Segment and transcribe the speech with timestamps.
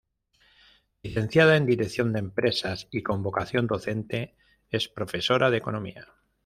[1.03, 4.33] Licenciada en Dirección de Empresas, y con vocación docente,
[4.71, 6.07] es profesora de Economía.